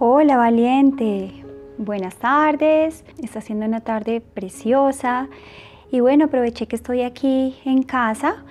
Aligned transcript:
Hola 0.00 0.36
valiente, 0.36 1.32
buenas 1.76 2.14
tardes, 2.14 3.04
está 3.20 3.40
siendo 3.40 3.66
una 3.66 3.80
tarde 3.80 4.20
preciosa 4.20 5.26
y 5.90 5.98
bueno, 5.98 6.26
aproveché 6.26 6.68
que 6.68 6.76
estoy 6.76 7.02
aquí 7.02 7.58
en 7.64 7.82
casa 7.82 8.44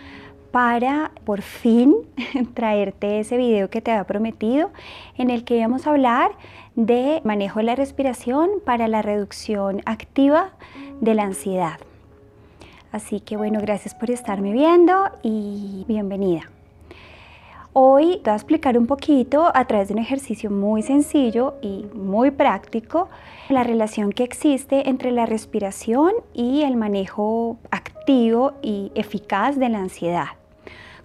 para 0.52 1.12
por 1.24 1.42
fin 1.42 1.96
traerte 2.54 3.22
ese 3.22 3.38
video 3.38 3.70
que 3.70 3.82
te 3.82 3.92
había 3.92 4.04
prometido 4.04 4.72
en 5.18 5.30
el 5.30 5.46
que 5.46 5.56
íbamos 5.56 5.88
a 5.88 5.92
hablar 5.92 6.32
de 6.76 7.22
manejo 7.24 7.60
de 7.60 7.64
la 7.64 7.76
respiración 7.76 8.50
para 8.66 8.90
la 8.90 9.02
reducción 9.02 9.82
activa 9.86 10.52
de 11.00 11.14
la 11.14 11.24
ansiedad. 11.24 11.80
Así 12.92 13.22
que 13.22 13.38
bueno, 13.38 13.62
gracias 13.62 13.96
por 13.96 14.12
estarme 14.12 14.52
viendo 14.52 15.12
y 15.24 15.86
bienvenida. 15.88 16.52
Hoy 17.80 18.22
te 18.24 18.32
voy 18.32 18.34
a 18.34 18.38
explicar 18.38 18.76
un 18.76 18.88
poquito 18.88 19.52
a 19.54 19.66
través 19.66 19.90
de 19.90 19.94
un 19.94 20.00
ejercicio 20.00 20.50
muy 20.50 20.82
sencillo 20.82 21.58
y 21.62 21.86
muy 21.94 22.32
práctico 22.32 23.08
la 23.50 23.62
relación 23.62 24.12
que 24.12 24.24
existe 24.24 24.90
entre 24.90 25.12
la 25.12 25.28
respiración 25.28 26.14
y 26.34 26.64
el 26.64 26.76
manejo 26.76 27.60
activo 27.70 28.54
y 28.64 28.92
eficaz 28.96 29.60
de 29.60 29.70
la 29.70 29.78
ansiedad. 29.78 30.26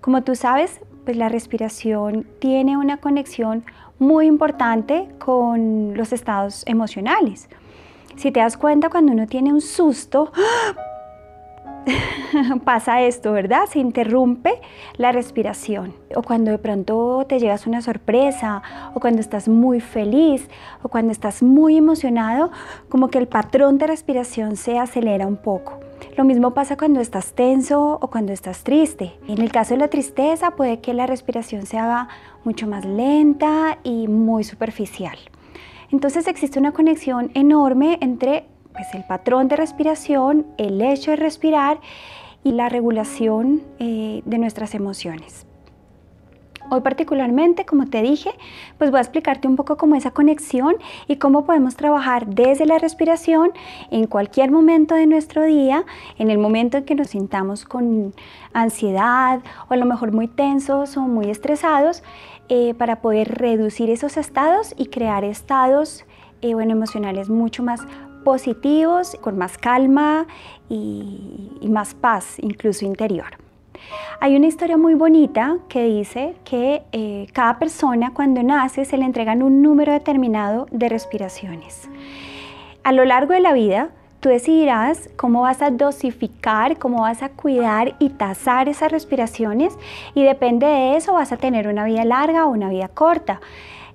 Como 0.01 0.23
tú 0.23 0.35
sabes, 0.35 0.81
pues 1.05 1.19
la 1.19 1.29
respiración 1.29 2.27
tiene 2.39 2.79
una 2.79 2.97
conexión 2.97 3.67
muy 3.99 4.25
importante 4.25 5.11
con 5.19 5.95
los 5.95 6.15
estados 6.15 6.63
emocionales. 6.67 7.51
Si 8.17 8.33
te 8.33 8.41
das 8.41 8.57
cuenta, 8.57 8.89
cuando 8.89 9.13
uno 9.13 9.27
tiene 9.27 9.53
un 9.53 9.61
susto, 9.61 10.33
pasa 12.65 13.03
esto, 13.03 13.33
¿verdad? 13.33 13.67
Se 13.71 13.79
interrumpe 13.79 14.61
la 14.97 15.13
respiración. 15.13 15.95
O 16.15 16.23
cuando 16.23 16.51
de 16.51 16.59
pronto 16.59 17.25
te 17.29 17.39
llegas 17.39 17.67
una 17.67 17.83
sorpresa, 17.83 18.63
o 18.95 19.01
cuando 19.01 19.21
estás 19.21 19.49
muy 19.49 19.81
feliz, 19.81 20.49
o 20.83 20.89
cuando 20.89 21.13
estás 21.13 21.43
muy 21.43 21.77
emocionado, 21.77 22.51
como 22.89 23.09
que 23.09 23.19
el 23.19 23.29
patrón 23.29 23.79
de 23.79 23.87
respiración 23.87 24.57
se 24.57 24.79
acelera 24.79 25.27
un 25.27 25.37
poco. 25.37 25.81
Lo 26.17 26.25
mismo 26.25 26.53
pasa 26.53 26.77
cuando 26.77 27.01
estás 27.01 27.33
tenso 27.33 27.99
o 28.01 28.09
cuando 28.09 28.33
estás 28.33 28.65
triste. 28.65 29.15
En 29.29 29.41
el 29.41 29.51
caso 29.51 29.75
de 29.75 29.81
la 29.81 29.89
tristeza 29.89 30.53
puede 30.53 30.81
que 30.81 30.95
la 30.95 31.07
respiración 31.07 31.65
se 31.65 31.79
haga 31.79 32.09
mucho 32.45 32.67
más 32.67 32.85
lenta 32.85 33.79
y 33.83 34.09
muy 34.09 34.45
superficial. 34.45 35.17
Entonces 35.91 36.27
existe 36.27 36.59
una 36.59 36.73
conexión 36.73 37.31
enorme 37.35 37.99
entre 38.01 38.47
pues 38.73 38.95
el 38.95 39.05
patrón 39.05 39.49
de 39.49 39.57
respiración, 39.57 40.47
el 40.59 40.81
hecho 40.81 41.11
de 41.11 41.17
respirar 41.17 41.81
y 42.45 42.53
la 42.53 42.69
regulación 42.69 43.63
eh, 43.79 44.23
de 44.25 44.39
nuestras 44.39 44.75
emociones. 44.75 45.47
Hoy 46.71 46.81
particularmente, 46.81 47.67
como 47.67 47.87
te 47.87 48.01
dije, 48.01 48.31
pues 48.79 48.91
voy 48.91 48.99
a 48.99 49.03
explicarte 49.03 49.47
un 49.47 49.57
poco 49.57 49.77
cómo 49.77 49.95
esa 49.95 50.13
conexión 50.13 50.77
y 51.07 51.17
cómo 51.17 51.45
podemos 51.45 51.77
trabajar 51.77 52.27
desde 52.27 52.65
la 52.65 52.79
respiración 52.79 53.51
en 53.91 54.07
cualquier 54.07 54.51
momento 54.51 54.95
de 54.95 55.07
nuestro 55.07 55.43
día, 55.43 55.85
en 56.19 56.31
el 56.31 56.39
momento 56.39 56.79
en 56.79 56.85
que 56.85 56.95
nos 56.95 57.09
sintamos 57.09 57.65
con 57.65 58.15
ansiedad 58.55 59.41
o 59.69 59.75
a 59.75 59.77
lo 59.77 59.85
mejor 59.85 60.13
muy 60.13 60.29
tensos 60.29 60.97
o 60.97 61.03
muy 61.03 61.31
estresados, 61.31 62.03
eh, 62.49 62.75
para 62.75 63.03
poder 63.03 63.39
reducir 63.39 63.91
esos 63.91 64.17
estados 64.17 64.75
y 64.79 64.87
crear 64.87 65.25
estados 65.25 66.05
eh, 66.41 66.55
bueno, 66.55 66.73
emocionales 66.73 67.29
mucho 67.29 67.63
más 67.63 67.83
positivos, 68.23 69.17
con 69.21 69.39
más 69.39 69.59
calma 69.59 70.27
y, 70.69 71.69
más 71.69 71.95
paz, 71.95 72.37
incluso 72.41 72.85
interior. 72.85 73.27
Hay 74.21 74.37
una 74.37 74.47
historia 74.47 74.77
muy 74.77 74.95
bonita 74.95 75.59
que 75.69 75.85
dice 75.85 76.35
que 76.45 76.83
eh, 76.93 77.27
cada 77.33 77.59
persona 77.59 78.13
cuando 78.15 78.43
nace 78.43 78.85
se 78.85 78.97
le 78.97 79.05
entregan 79.05 79.43
un 79.43 79.63
número 79.63 79.93
determinado 79.93 80.67
de 80.71 80.89
respiraciones. 80.89 81.89
A 82.85 82.93
lo 82.93 83.05
largo 83.05 83.33
de 83.33 83.41
la 83.41 83.53
vida, 83.53 83.91
tú 84.21 84.29
decidirás 84.29 85.11
cómo 85.17 85.43
vas 85.43 85.63
a 85.63 85.71
dosificar, 85.71 86.79
cómo 86.79 87.01
vas 87.01 87.23
a 87.23 87.31
cuidar 87.31 87.97
y 87.99 88.11
tasar 88.11 88.69
esas 88.69 88.93
respiraciones 88.93 89.77
y 90.15 90.23
depende 90.23 90.67
de 90.67 90.97
eso 90.97 91.15
vas 91.15 91.33
a 91.33 91.37
tener 91.37 91.67
una 91.67 91.85
vida 91.85 92.05
larga 92.05 92.47
o 92.47 92.51
una 92.51 92.69
vida 92.69 92.89
corta. 92.89 93.41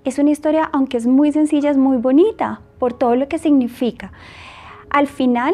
Es 0.03 0.19
una 0.19 0.31
historia, 0.31 0.69
aunque 0.73 0.97
es 0.97 1.07
muy 1.07 1.31
sencilla, 1.31 1.69
es 1.69 1.77
muy 1.77 1.97
bonita 1.97 2.61
por 2.79 2.93
todo 2.93 3.15
lo 3.15 3.27
que 3.27 3.37
significa. 3.37 4.11
Al 4.89 5.07
final, 5.07 5.53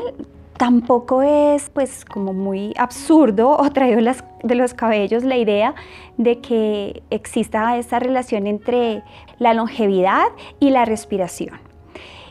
tampoco 0.57 1.21
es 1.21 1.69
pues 1.69 2.05
como 2.05 2.33
muy 2.33 2.73
absurdo 2.77 3.57
o 3.57 3.69
traído 3.71 3.99
de 4.43 4.55
los 4.55 4.73
cabellos 4.73 5.23
la 5.23 5.37
idea 5.37 5.75
de 6.17 6.39
que 6.39 7.03
exista 7.09 7.77
esa 7.77 7.99
relación 7.99 8.47
entre 8.47 9.03
la 9.39 9.53
longevidad 9.53 10.25
y 10.59 10.69
la 10.69 10.85
respiración. 10.85 11.59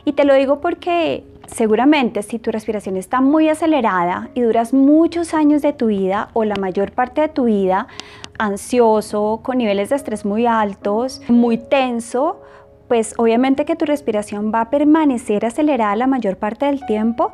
Y 0.05 0.13
te 0.13 0.25
lo 0.25 0.33
digo 0.33 0.59
porque 0.59 1.23
seguramente 1.47 2.23
si 2.23 2.39
tu 2.39 2.51
respiración 2.51 2.97
está 2.97 3.21
muy 3.21 3.49
acelerada 3.49 4.29
y 4.33 4.41
duras 4.41 4.73
muchos 4.73 5.33
años 5.33 5.61
de 5.61 5.73
tu 5.73 5.87
vida 5.87 6.29
o 6.33 6.43
la 6.43 6.55
mayor 6.55 6.91
parte 6.91 7.21
de 7.21 7.29
tu 7.29 7.45
vida 7.45 7.87
ansioso, 8.39 9.41
con 9.43 9.59
niveles 9.59 9.89
de 9.89 9.95
estrés 9.95 10.25
muy 10.25 10.45
altos, 10.45 11.21
muy 11.29 11.57
tenso, 11.57 12.41
pues 12.93 13.15
obviamente 13.17 13.65
que 13.65 13.75
tu 13.75 13.85
respiración 13.85 14.51
va 14.53 14.61
a 14.61 14.69
permanecer 14.69 15.47
acelerada 15.47 15.95
la 15.95 16.05
mayor 16.05 16.37
parte 16.37 16.67
del 16.67 16.85
tiempo 16.85 17.33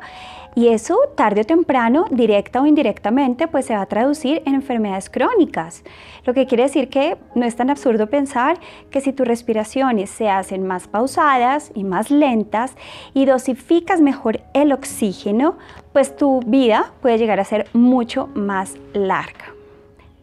y 0.54 0.68
eso 0.68 0.96
tarde 1.18 1.42
o 1.42 1.44
temprano, 1.44 2.06
directa 2.10 2.62
o 2.62 2.66
indirectamente, 2.66 3.46
pues 3.46 3.66
se 3.66 3.74
va 3.74 3.82
a 3.82 3.86
traducir 3.86 4.42
en 4.46 4.54
enfermedades 4.54 5.10
crónicas. 5.10 5.84
Lo 6.24 6.32
que 6.32 6.46
quiere 6.46 6.62
decir 6.62 6.88
que 6.88 7.18
no 7.34 7.44
es 7.44 7.56
tan 7.56 7.68
absurdo 7.68 8.06
pensar 8.06 8.58
que 8.90 9.02
si 9.02 9.12
tus 9.12 9.28
respiraciones 9.28 10.08
se 10.08 10.30
hacen 10.30 10.66
más 10.66 10.88
pausadas 10.88 11.72
y 11.74 11.84
más 11.84 12.10
lentas 12.10 12.72
y 13.12 13.26
dosificas 13.26 14.00
mejor 14.00 14.40
el 14.54 14.72
oxígeno, 14.72 15.58
pues 15.92 16.16
tu 16.16 16.40
vida 16.40 16.94
puede 17.02 17.18
llegar 17.18 17.38
a 17.38 17.44
ser 17.44 17.68
mucho 17.74 18.30
más 18.34 18.78
larga. 18.94 19.52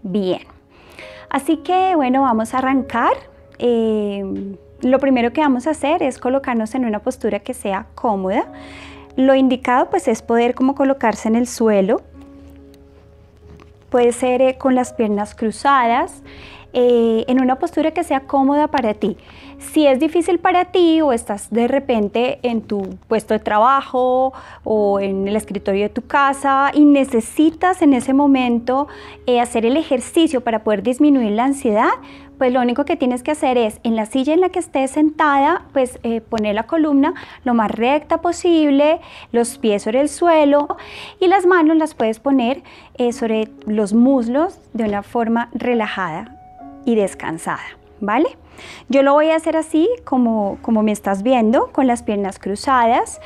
Bien, 0.02 0.42
así 1.30 1.58
que 1.58 1.96
bueno, 1.96 2.24
vamos 2.24 2.56
a 2.56 2.58
arrancar. 2.58 3.14
Eh, 3.60 4.58
lo 4.82 5.00
primero 5.00 5.34
que 5.34 5.42
vamos 5.42 5.68
a 5.68 5.72
hacer 5.72 6.04
es 6.04 6.20
colocarnos 6.20 6.76
en 6.76 6.86
una 6.86 7.00
postura 7.00 7.40
que 7.40 7.54
sea 7.54 7.88
cómoda. 7.96 8.46
Lo 9.16 9.34
indicado 9.34 9.90
pues 9.90 10.08
es 10.08 10.22
poder 10.22 10.54
como 10.54 10.76
colocarse 10.76 11.28
en 11.28 11.36
el 11.36 11.48
suelo. 11.48 12.02
Puede 13.90 14.12
ser 14.12 14.42
eh, 14.42 14.58
con 14.58 14.76
las 14.76 14.94
piernas 14.94 15.34
cruzadas, 15.34 16.22
eh, 16.74 17.26
en 17.28 17.42
una 17.42 17.58
postura 17.58 17.92
que 17.92 18.04
sea 18.04 18.22
cómoda 18.22 18.68
para 18.68 18.94
ti. 18.94 19.18
Si 19.58 19.88
es 19.88 20.00
difícil 20.00 20.38
para 20.38 20.66
ti 20.66 21.02
o 21.02 21.12
estás 21.12 21.50
de 21.50 21.68
repente 21.68 22.38
en 22.44 22.62
tu 22.62 22.98
puesto 23.08 23.34
de 23.34 23.40
trabajo 23.40 24.34
o 24.64 25.00
en 25.00 25.28
el 25.28 25.36
escritorio 25.36 25.84
de 25.84 25.90
tu 25.90 26.06
casa 26.06 26.70
y 26.74 26.86
necesitas 26.86 27.82
en 27.82 27.94
ese 27.94 28.14
momento 28.14 28.88
eh, 29.26 29.42
hacer 29.42 29.66
el 29.66 29.78
ejercicio 29.78 30.42
para 30.42 30.64
poder 30.64 30.84
disminuir 30.84 31.32
la 31.32 31.46
ansiedad, 31.46 31.90
pues 32.38 32.54
lo 32.54 32.62
único 32.62 32.86
que 32.86 32.96
tienes 32.96 33.24
que 33.24 33.32
hacer 33.32 33.58
es 33.58 33.80
en 33.84 33.96
la 33.96 34.06
silla 34.06 34.34
en 34.34 34.42
la 34.42 34.50
que 34.50 34.60
estés 34.60 34.92
sentada, 34.92 35.66
pues 35.74 36.00
eh, 36.04 36.22
poner 36.22 36.56
la 36.56 36.64
columna 36.64 37.14
lo 37.44 37.54
más 37.54 37.72
recta 37.72 38.22
posible, 38.22 39.00
los 39.32 39.58
pies 39.58 39.84
sobre 39.84 40.02
el 40.02 40.10
suelo 40.10 40.78
y 41.20 41.28
las 41.28 41.46
manos 41.46 41.78
las 41.78 41.96
puedes 41.96 42.20
poner 42.20 42.64
eh, 42.98 43.12
sobre 43.14 43.50
los 43.66 43.94
muslos 43.94 44.60
de 44.74 44.86
una 44.86 45.04
forma 45.04 45.50
relajada 45.54 46.36
y 46.86 46.96
descansada, 46.96 47.64
¿vale? 48.00 48.38
Yo 48.90 49.04
lo 49.04 49.14
voy 49.14 49.30
a 49.30 49.36
hacer 49.36 49.56
así 49.56 49.88
como, 50.04 50.58
como 50.62 50.84
me 50.84 50.92
estás 50.92 51.24
viendo, 51.24 51.72
con 51.72 51.88
las 51.88 52.04
piernas 52.04 52.40
cruzadas. 52.40 53.20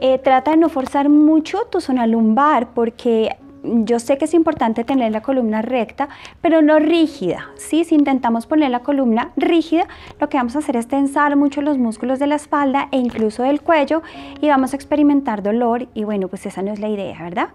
Eh, 0.00 0.18
trata 0.18 0.52
de 0.52 0.56
no 0.56 0.68
forzar 0.68 1.08
mucho 1.08 1.64
tu 1.70 1.80
zona 1.80 2.06
lumbar 2.06 2.68
porque 2.74 3.36
yo 3.62 3.98
sé 3.98 4.18
que 4.18 4.24
es 4.24 4.34
importante 4.34 4.84
tener 4.84 5.12
la 5.12 5.22
columna 5.22 5.62
recta, 5.62 6.08
pero 6.40 6.62
no 6.62 6.78
rígida. 6.78 7.50
¿sí? 7.56 7.84
Si 7.84 7.94
intentamos 7.94 8.46
poner 8.46 8.70
la 8.70 8.80
columna 8.80 9.32
rígida, 9.36 9.86
lo 10.20 10.28
que 10.28 10.36
vamos 10.36 10.56
a 10.56 10.60
hacer 10.60 10.76
es 10.76 10.88
tensar 10.88 11.36
mucho 11.36 11.62
los 11.62 11.78
músculos 11.78 12.18
de 12.18 12.26
la 12.26 12.36
espalda 12.36 12.88
e 12.92 12.98
incluso 12.98 13.42
del 13.42 13.60
cuello 13.60 14.02
y 14.40 14.48
vamos 14.48 14.72
a 14.72 14.76
experimentar 14.76 15.42
dolor 15.42 15.88
y 15.94 16.04
bueno, 16.04 16.28
pues 16.28 16.46
esa 16.46 16.62
no 16.62 16.72
es 16.72 16.78
la 16.78 16.88
idea, 16.88 17.22
¿verdad? 17.22 17.48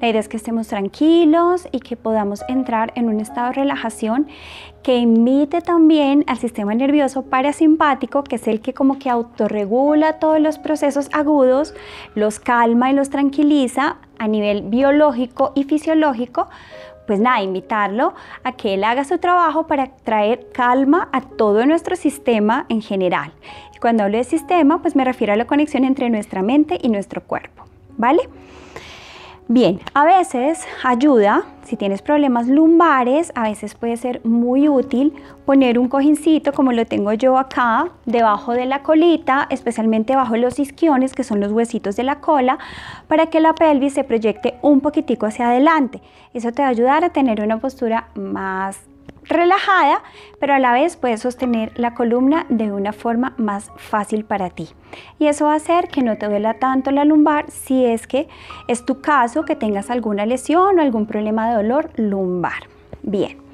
La 0.00 0.08
idea 0.08 0.20
es 0.20 0.28
que 0.28 0.36
estemos 0.36 0.68
tranquilos 0.68 1.68
y 1.72 1.80
que 1.80 1.96
podamos 1.96 2.42
entrar 2.48 2.92
en 2.94 3.08
un 3.08 3.20
estado 3.20 3.48
de 3.48 3.54
relajación 3.54 4.28
que 4.82 4.96
imite 4.96 5.60
también 5.60 6.24
al 6.26 6.38
sistema 6.38 6.74
nervioso 6.74 7.22
parasimpático, 7.22 8.24
que 8.24 8.36
es 8.36 8.48
el 8.48 8.60
que 8.60 8.72
como 8.72 8.98
que 8.98 9.10
autorregula 9.10 10.14
todos 10.14 10.40
los 10.40 10.58
procesos 10.58 11.10
agudos, 11.12 11.74
los 12.14 12.40
calma 12.40 12.90
y 12.90 12.94
los 12.94 13.10
tranquiliza 13.10 13.98
a 14.20 14.28
nivel 14.28 14.62
biológico 14.62 15.52
y 15.56 15.64
fisiológico, 15.64 16.48
pues 17.06 17.18
nada, 17.18 17.42
invitarlo 17.42 18.14
a 18.44 18.52
que 18.52 18.74
él 18.74 18.84
haga 18.84 19.04
su 19.04 19.18
trabajo 19.18 19.66
para 19.66 19.88
traer 19.88 20.50
calma 20.52 21.08
a 21.10 21.22
todo 21.22 21.64
nuestro 21.66 21.96
sistema 21.96 22.66
en 22.68 22.82
general. 22.82 23.32
Y 23.74 23.78
cuando 23.78 24.04
hablo 24.04 24.18
de 24.18 24.24
sistema, 24.24 24.82
pues 24.82 24.94
me 24.94 25.04
refiero 25.04 25.32
a 25.32 25.36
la 25.36 25.46
conexión 25.46 25.84
entre 25.84 26.10
nuestra 26.10 26.42
mente 26.42 26.78
y 26.80 26.90
nuestro 26.90 27.22
cuerpo, 27.22 27.64
¿vale? 27.96 28.20
Bien, 29.52 29.80
a 29.94 30.04
veces 30.04 30.64
ayuda, 30.84 31.42
si 31.64 31.76
tienes 31.76 32.02
problemas 32.02 32.46
lumbares, 32.46 33.32
a 33.34 33.48
veces 33.48 33.74
puede 33.74 33.96
ser 33.96 34.20
muy 34.24 34.68
útil 34.68 35.12
poner 35.44 35.76
un 35.76 35.88
cojincito 35.88 36.52
como 36.52 36.70
lo 36.70 36.86
tengo 36.86 37.12
yo 37.14 37.36
acá, 37.36 37.88
debajo 38.06 38.52
de 38.52 38.66
la 38.66 38.84
colita, 38.84 39.48
especialmente 39.50 40.14
bajo 40.14 40.36
los 40.36 40.60
isquiones, 40.60 41.14
que 41.14 41.24
son 41.24 41.40
los 41.40 41.50
huesitos 41.50 41.96
de 41.96 42.04
la 42.04 42.20
cola, 42.20 42.60
para 43.08 43.26
que 43.26 43.40
la 43.40 43.52
pelvis 43.52 43.94
se 43.94 44.04
proyecte 44.04 44.54
un 44.62 44.80
poquitico 44.80 45.26
hacia 45.26 45.48
adelante. 45.48 46.00
Eso 46.32 46.52
te 46.52 46.62
va 46.62 46.68
a 46.68 46.70
ayudar 46.70 47.02
a 47.02 47.10
tener 47.10 47.40
una 47.40 47.58
postura 47.58 48.06
más 48.14 48.78
relajada, 49.30 50.02
pero 50.38 50.54
a 50.54 50.58
la 50.58 50.72
vez 50.72 50.96
puedes 50.96 51.20
sostener 51.20 51.72
la 51.76 51.94
columna 51.94 52.46
de 52.48 52.72
una 52.72 52.92
forma 52.92 53.34
más 53.38 53.70
fácil 53.76 54.24
para 54.24 54.50
ti. 54.50 54.68
Y 55.18 55.26
eso 55.26 55.46
va 55.46 55.54
a 55.54 55.56
hacer 55.56 55.88
que 55.88 56.02
no 56.02 56.18
te 56.18 56.26
duela 56.26 56.54
tanto 56.54 56.90
la 56.90 57.04
lumbar 57.04 57.50
si 57.50 57.84
es 57.84 58.06
que 58.06 58.28
es 58.68 58.84
tu 58.84 59.00
caso 59.00 59.44
que 59.44 59.56
tengas 59.56 59.90
alguna 59.90 60.26
lesión 60.26 60.78
o 60.78 60.82
algún 60.82 61.06
problema 61.06 61.48
de 61.48 61.56
dolor 61.56 61.90
lumbar. 61.96 62.64
Bien. 63.02 63.50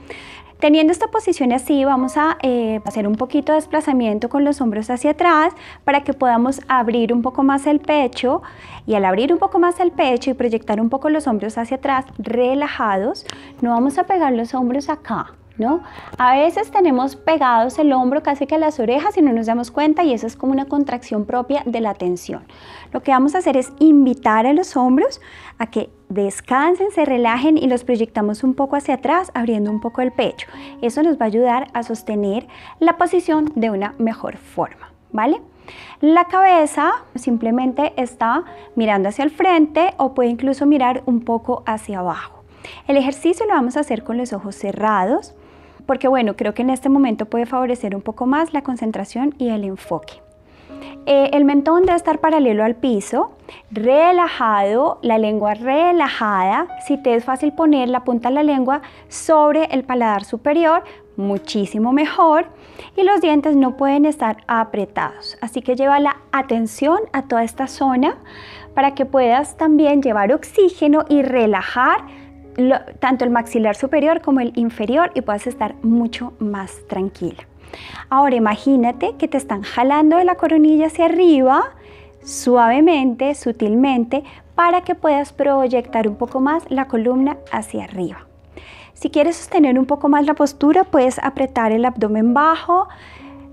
Teniendo 0.58 0.90
esta 0.90 1.08
posición 1.08 1.52
así, 1.52 1.84
vamos 1.84 2.17
a 2.17 2.38
eh, 2.43 2.81
hacer 2.87 3.06
un 3.06 3.17
poquito 3.17 3.52
de 3.52 3.56
desplazamiento 3.56 4.31
con 4.31 4.43
los 4.43 4.62
hombros 4.62 4.88
hacia 4.88 5.11
atrás 5.11 5.52
para 5.84 6.02
que 6.02 6.14
podamos 6.14 6.62
abrir 6.67 7.12
un 7.12 7.20
poco 7.20 7.43
más 7.43 7.67
el 7.67 7.79
pecho 7.79 8.40
y 8.87 8.94
al 8.94 9.05
abrir 9.05 9.34
un 9.34 9.38
poco 9.38 9.58
más 9.58 9.81
el 9.81 9.90
pecho 9.93 10.31
y 10.31 10.34
proyectar 10.34 10.81
un 10.81 10.88
poco 10.88 11.11
los 11.11 11.26
hombros 11.26 11.58
hacia 11.58 11.76
atrás, 11.76 12.06
relajados, 12.17 13.26
no 13.61 13.70
vamos 13.70 13.99
a 13.99 14.05
pegar 14.05 14.32
los 14.32 14.55
hombros 14.55 14.88
acá, 14.88 15.34
¿no? 15.58 15.82
A 16.19 16.37
veces 16.37 16.70
tenemos 16.70 17.17
pegados 17.17 17.79
el 17.79 17.93
hombro 17.93 18.23
casi 18.23 18.47
que 18.47 18.56
a 18.56 18.58
las 18.58 18.79
orejas 18.79 19.17
y 19.17 19.23
no 19.23 19.32
nos 19.32 19.47
damos 19.47 19.70
cuenta 19.70 20.05
y 20.05 20.12
eso 20.12 20.26
es 20.26 20.37
como 20.37 20.53
una 20.53 20.67
contracción 20.67 21.25
propia 21.25 21.62
de 21.67 21.81
la 21.81 21.94
tensión. 21.94 22.44
Lo 22.93 23.03
que 23.03 23.11
vamos 23.11 23.35
a 23.35 23.38
hacer 23.38 23.56
es 23.56 23.73
invitar 23.79 24.47
a 24.47 24.53
los 24.53 24.76
hombros 24.76 25.20
a 25.58 25.67
que 25.67 25.91
descansen, 26.08 26.91
se 26.91 27.05
relajen 27.05 27.58
y 27.58 27.67
los 27.67 27.85
proyectamos 27.85 28.44
un 28.44 28.55
poco 28.55 28.76
hacia 28.76 28.94
atrás, 28.94 29.31
abriendo 29.35 29.70
un 29.70 29.81
poco 29.81 30.03
el 30.03 30.12
pecho. 30.12 30.47
Eso 30.82 31.03
nos 31.03 31.19
va 31.19 31.25
a 31.25 31.29
ayudar 31.29 31.69
a 31.73 31.82
sostener 31.82 32.47
la 32.79 32.97
posición 32.97 33.53
de 33.55 33.70
una 33.70 33.94
mejor 33.99 34.37
forma, 34.37 34.93
¿vale? 35.12 35.41
La 36.00 36.26
cabeza 36.26 36.93
simplemente 37.14 37.93
está 37.97 38.44
mirando 38.76 39.08
hacia 39.08 39.25
el 39.25 39.31
frente 39.31 39.94
o 39.97 40.14
puede 40.14 40.29
incluso 40.29 40.67
mirar 40.67 41.03
un 41.06 41.20
poco 41.20 41.62
hacia 41.67 41.99
abajo. 41.99 42.44
El 42.87 42.97
ejercicio 42.97 43.47
lo 43.47 43.55
vamos 43.55 43.76
a 43.76 43.81
hacer 43.81 44.05
con 44.05 44.17
los 44.17 44.32
ojos 44.32 44.56
cerrados 44.56 45.35
porque 45.87 46.09
bueno, 46.09 46.37
creo 46.37 46.55
que 46.55 46.62
en 46.62 46.71
este 46.71 46.88
momento 46.88 47.27
puede 47.27 47.47
favorecer 47.47 47.94
un 47.94 48.03
poco 48.03 48.27
más 48.27 48.53
la 48.53 48.62
concentración 48.62 49.35
y 49.38 49.49
el 49.49 49.65
enfoque. 49.65 50.21
Eh, 51.06 51.31
el 51.33 51.44
mentón 51.44 51.85
debe 51.85 51.97
estar 51.97 52.19
paralelo 52.19 52.65
al 52.65 52.75
piso, 52.75 53.31
relajado, 53.71 54.99
la 55.03 55.19
lengua 55.19 55.55
relajada. 55.55 56.67
Si 56.87 57.00
te 57.00 57.15
es 57.15 57.25
fácil 57.25 57.53
poner 57.53 57.88
la 57.88 58.05
punta 58.05 58.29
de 58.29 58.35
la 58.35 58.43
lengua 58.43 58.83
sobre 59.09 59.67
el 59.67 59.85
paladar 59.85 60.25
superior, 60.25 60.83
muchísimo 61.17 61.93
mejor. 61.93 62.47
Y 62.97 63.05
los 63.05 63.21
dientes 63.21 63.55
no 63.55 63.77
pueden 63.77 64.05
estar 64.05 64.39
apretados. 64.49 65.39
Así 65.41 65.62
que 65.62 65.77
lleva 65.77 66.00
la 66.00 66.17
atención 66.32 66.99
a 67.12 67.23
toda 67.23 67.44
esta 67.44 67.69
zona 67.69 68.19
para 68.75 68.94
que 68.94 69.06
puedas 69.06 69.56
también 69.56 70.03
llevar 70.03 70.32
oxígeno 70.32 71.05
y 71.09 71.23
relajar 71.23 72.05
tanto 73.00 73.25
el 73.25 73.31
maxilar 73.31 73.76
superior 73.76 74.20
como 74.20 74.41
el 74.41 74.53
inferior 74.56 75.11
y 75.14 75.20
puedas 75.20 75.47
estar 75.47 75.75
mucho 75.82 76.32
más 76.38 76.87
tranquila. 76.88 77.47
Ahora 78.08 78.37
imagínate 78.37 79.17
que 79.17 79.29
te 79.29 79.37
están 79.37 79.62
jalando 79.62 80.17
de 80.17 80.25
la 80.25 80.37
coronilla 80.37 80.87
hacia 80.87 81.06
arriba, 81.06 81.75
suavemente, 82.23 83.35
sutilmente, 83.35 84.25
para 84.55 84.82
que 84.82 84.94
puedas 84.94 85.32
proyectar 85.32 86.08
un 86.08 86.17
poco 86.17 86.41
más 86.41 86.64
la 86.70 86.87
columna 86.87 87.37
hacia 87.53 87.85
arriba. 87.85 88.26
Si 88.94 89.11
quieres 89.11 89.37
sostener 89.37 89.79
un 89.79 89.85
poco 89.85 90.08
más 90.08 90.25
la 90.25 90.35
postura, 90.35 90.85
puedes 90.85 91.19
apretar 91.19 91.70
el 91.73 91.85
abdomen 91.85 92.32
bajo, 92.32 92.88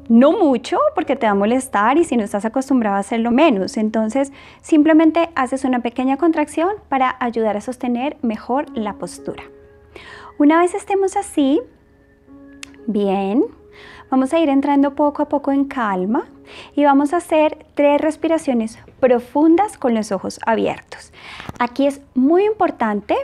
no 0.10 0.32
mucho 0.32 0.80
porque 0.96 1.16
te 1.16 1.26
va 1.26 1.32
a 1.32 1.36
molestar 1.36 1.98
y 1.98 2.04
si 2.04 2.18
no 2.18 2.24
estás 2.24 2.46
acostumbrado 2.46 2.98
a 2.98 3.00
hacerlo 3.00 3.32
menos. 3.32 3.78
Entonces 3.78 4.32
simplemente 4.62 5.30
haces 5.36 5.64
una 5.64 5.80
pequeña 5.80 6.18
contracción 6.18 6.76
para 6.90 7.16
ayudar 7.20 7.58
a 7.58 7.62
sostener 7.62 8.18
mejor 8.22 8.66
la 8.78 8.94
postura. 8.94 9.44
Una 10.38 10.60
vez 10.60 10.74
estemos 10.74 11.16
así, 11.16 11.62
bien, 12.88 13.44
vamos 14.10 14.34
a 14.34 14.40
ir 14.40 14.50
entrando 14.50 14.96
poco 14.96 15.22
a 15.22 15.30
poco 15.30 15.52
en 15.52 15.66
calma 15.66 16.26
y 16.76 16.84
vamos 16.84 17.14
a 17.14 17.18
hacer 17.18 17.66
tres 17.76 18.02
respiraciones 18.02 18.80
profundas 19.00 19.78
con 19.78 19.94
los 19.94 20.12
ojos 20.12 20.40
abiertos. 20.46 21.14
Aquí 21.60 21.88
es 21.88 22.02
muy 22.16 22.46
importante 22.46 23.16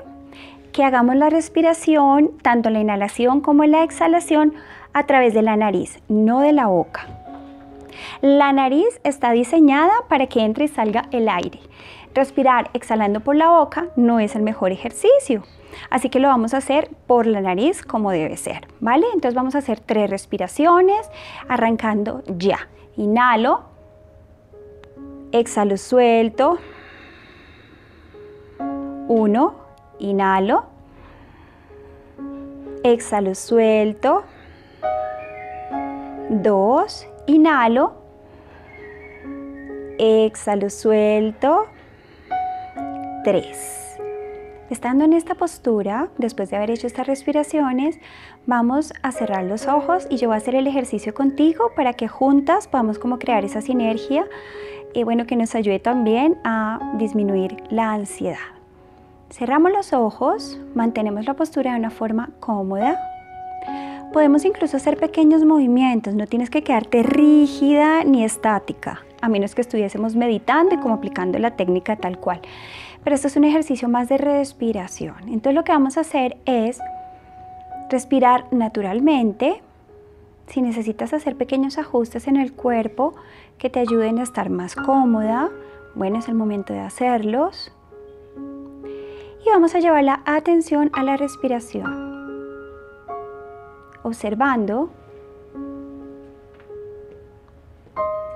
que 0.72 0.84
hagamos 0.84 1.16
la 1.16 1.30
respiración, 1.30 2.31
tanto 2.42 2.70
la 2.70 2.80
inhalación 2.80 3.42
como 3.42 3.66
la 3.66 3.84
exhalación, 3.84 4.54
a 4.94 5.06
través 5.06 5.34
de 5.34 5.42
la 5.42 5.56
nariz, 5.56 6.00
no 6.08 6.42
de 6.42 6.54
la 6.54 6.68
boca. 6.68 7.08
La 8.22 8.52
nariz 8.54 9.00
está 9.04 9.32
diseñada 9.32 9.94
para 10.08 10.28
que 10.28 10.42
entre 10.42 10.66
y 10.66 10.68
salga 10.68 11.06
el 11.12 11.30
aire. 11.30 11.60
Respirar 12.14 12.70
exhalando 12.74 13.20
por 13.20 13.36
la 13.36 13.50
boca 13.50 13.88
no 13.96 14.20
es 14.20 14.36
el 14.36 14.42
mejor 14.42 14.72
ejercicio. 14.72 15.44
Así 15.90 16.10
que 16.10 16.20
lo 16.20 16.28
vamos 16.28 16.54
a 16.54 16.58
hacer 16.58 16.90
por 17.08 17.28
la 17.28 17.42
nariz 17.42 17.84
como 17.84 18.12
debe 18.12 18.36
ser, 18.38 18.68
¿vale? 18.80 19.06
Entonces 19.14 19.36
vamos 19.36 19.56
a 19.56 19.60
hacer 19.60 19.80
tres 19.80 20.10
respiraciones, 20.10 21.10
arrancando 21.48 22.24
ya. 22.28 22.68
Inhalo, 22.98 23.62
exhalo 25.32 25.78
suelto. 25.78 26.58
Uno, 29.08 29.56
inhalo, 30.00 30.66
exhalo 32.84 33.36
suelto. 33.36 34.24
2, 36.30 37.08
inhalo, 37.28 37.94
exhalo, 39.98 40.70
suelto, 40.70 41.66
3. 43.24 43.98
Estando 44.70 45.06
en 45.06 45.14
esta 45.14 45.34
postura, 45.34 46.10
después 46.20 46.52
de 46.52 46.58
haber 46.58 46.70
hecho 46.70 46.86
estas 46.86 47.08
respiraciones, 47.08 47.98
vamos 48.46 48.94
a 49.02 49.12
cerrar 49.12 49.44
los 49.46 49.68
ojos 49.68 50.06
y 50.12 50.18
yo 50.18 50.28
voy 50.28 50.36
a 50.36 50.38
hacer 50.38 50.54
el 50.54 50.68
ejercicio 50.68 51.16
contigo 51.16 51.72
para 51.76 51.94
que 51.94 52.08
juntas 52.08 52.68
podamos 52.68 53.00
como 53.00 53.18
crear 53.18 53.44
esa 53.44 53.62
sinergia 53.62 54.28
y 54.94 55.04
bueno, 55.04 55.26
que 55.26 55.36
nos 55.36 55.56
ayude 55.56 55.80
también 55.80 56.38
a 56.44 56.94
disminuir 57.00 57.58
la 57.72 57.94
ansiedad. 57.94 58.38
Cerramos 59.31 59.72
los 59.72 59.94
ojos, 59.94 60.60
mantenemos 60.76 61.26
la 61.26 61.34
postura 61.34 61.74
de 61.74 61.80
una 61.80 61.90
forma 61.90 62.30
cómoda. 62.40 63.00
Podemos 64.14 64.44
incluso 64.44 64.76
hacer 64.76 64.98
pequeños 64.98 65.46
movimientos, 65.46 66.16
no 66.16 66.26
tienes 66.26 66.50
que 66.50 66.64
quedarte 66.64 67.04
rígida 67.04 68.04
ni 68.04 68.24
estática, 68.24 69.04
a 69.22 69.30
menos 69.30 69.54
que 69.54 69.62
estuviésemos 69.62 70.16
meditando 70.16 70.74
y 70.74 70.80
como 70.80 70.95
aplicando 70.95 71.38
la 71.38 71.52
técnica 71.52 71.95
tal 71.95 72.18
cual. 72.18 72.42
Pero 73.04 73.16
esto 73.16 73.28
es 73.28 73.36
un 73.36 73.44
ejercicio 73.44 73.88
más 73.88 74.10
de 74.10 74.18
respiración. 74.18 75.16
Entonces 75.28 75.54
lo 75.54 75.64
que 75.64 75.74
vamos 75.74 75.98
a 75.98 76.02
hacer 76.02 76.38
es 76.45 76.80
respirar 77.92 78.45
naturalmente. 78.52 79.62
Si 80.48 80.64
necesitas 80.64 81.14
hacer 81.14 81.36
pequeños 81.36 81.78
ajustes 81.78 82.28
en 82.28 82.36
el 82.36 82.54
cuerpo 82.54 83.14
que 83.60 83.69
te 83.69 83.80
ayuden 83.80 84.18
a 84.18 84.24
estar 84.24 84.50
más 84.50 84.76
cómoda, 84.76 85.52
bueno, 85.94 86.18
es 86.18 86.28
el 86.28 86.33
momento 86.33 86.74
de 86.74 86.80
hacerlos. 86.80 87.72
Y 89.45 89.50
vamos 89.52 89.76
a 89.76 89.80
llevar 89.80 90.04
la 90.04 90.24
atención 90.26 90.90
a 90.94 91.04
la 91.04 91.16
respiración 91.16 92.19
observando 94.04 94.90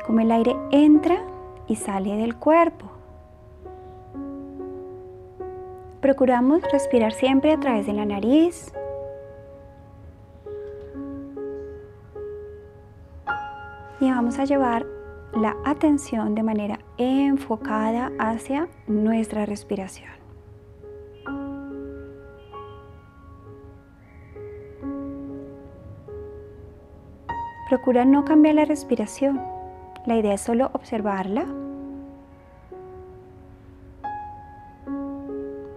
cómo 0.05 0.19
el 0.19 0.31
aire 0.31 0.55
entra 0.71 1.23
y 1.67 1.75
sale 1.75 2.17
del 2.17 2.35
cuerpo. 2.35 2.89
Procuramos 6.01 6.61
respirar 6.71 7.13
siempre 7.13 7.53
a 7.53 7.59
través 7.59 7.85
de 7.87 7.93
la 7.93 8.05
nariz. 8.05 8.73
Y 14.01 14.11
vamos 14.11 14.37
a 14.37 14.43
llevar 14.43 14.85
la 15.33 15.55
atención 15.63 16.35
de 16.35 16.43
manera 16.43 16.79
enfocada 16.97 18.11
hacia 18.19 18.67
nuestra 18.85 19.45
respiración. 19.45 20.22
Procura 27.69 28.05
no 28.05 28.25
cambiar 28.25 28.55
la 28.55 28.65
respiración. 28.65 29.41
La 30.05 30.17
idea 30.17 30.33
es 30.33 30.41
solo 30.41 30.69
observarla. 30.73 31.45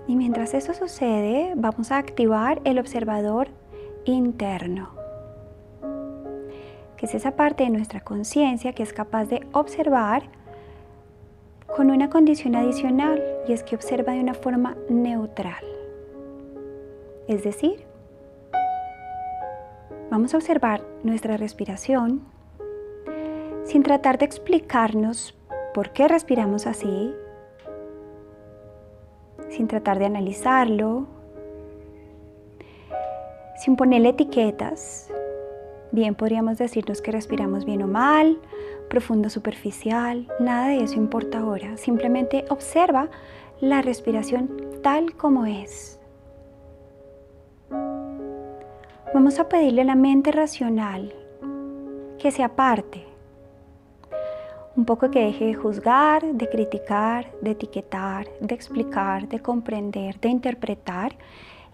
Y 0.09 0.17
mientras 0.17 0.55
eso 0.55 0.75
sucede, 0.75 1.53
vamos 1.57 1.91
a 1.91 1.99
activar 1.99 2.61
el 2.65 2.79
observador 2.79 3.49
interno, 4.05 4.91
que 6.97 7.07
es 7.07 7.15
esa 7.15 7.33
parte 7.33 7.65
de 7.65 7.71
nuestra 7.71 8.01
conciencia 8.01 8.73
que 8.73 8.85
es 8.85 8.93
capaz 8.93 9.25
de 9.25 9.47
observar 9.53 10.23
con 11.75 11.91
una 11.91 12.09
condición 12.09 12.55
adicional 12.55 13.23
y 13.49 13.53
es 13.53 13.63
que 13.65 13.75
observa 13.75 14.13
de 14.13 14.21
una 14.21 14.35
forma 14.35 14.77
neutral. 14.89 15.65
Es 17.27 17.43
decir, 17.43 17.86
vamos 20.11 20.35
a 20.35 20.37
observar 20.37 20.83
nuestra 21.03 21.37
respiración 21.37 22.23
sin 23.65 23.83
tratar 23.83 24.19
de 24.19 24.25
explicarnos 24.25 25.37
por 25.75 25.91
qué 25.93 26.09
respiramos 26.09 26.67
así, 26.67 27.15
sin 29.49 29.67
tratar 29.67 29.99
de 29.99 30.07
analizarlo, 30.07 31.07
sin 33.57 33.77
ponerle 33.77 34.11
etiquetas. 34.11 35.11
Bien 35.91 36.15
podríamos 36.15 36.59
decirnos 36.59 37.03
que 37.03 37.11
respiramos 37.11 37.65
bien 37.65 37.83
o 37.83 37.87
mal, 37.89 38.39
profundo, 38.89 39.29
superficial, 39.31 40.29
nada 40.39 40.69
de 40.69 40.85
eso 40.85 40.95
importa 40.95 41.41
ahora. 41.41 41.77
Simplemente 41.77 42.45
observa 42.51 43.09
la 43.61 43.83
respiración 43.83 44.51
tal 44.83 45.15
como 45.17 45.47
es. 45.47 45.99
Vamos 49.17 49.39
a 49.39 49.49
pedirle 49.49 49.81
a 49.81 49.85
la 49.87 49.95
mente 49.95 50.31
racional 50.31 51.11
que 52.19 52.31
se 52.31 52.43
aparte, 52.43 53.03
un 54.77 54.85
poco 54.85 55.11
que 55.11 55.25
deje 55.25 55.47
de 55.47 55.55
juzgar, 55.55 56.23
de 56.35 56.47
criticar, 56.51 57.33
de 57.41 57.53
etiquetar, 57.53 58.27
de 58.43 58.55
explicar, 58.55 59.27
de 59.27 59.41
comprender, 59.41 60.21
de 60.21 60.29
interpretar 60.29 61.17